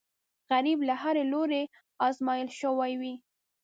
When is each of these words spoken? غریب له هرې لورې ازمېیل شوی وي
غریب 0.49 0.79
له 0.89 0.95
هرې 1.01 1.23
لورې 1.31 1.61
ازمېیل 2.07 2.49
شوی 2.59 2.93
وي 3.01 3.13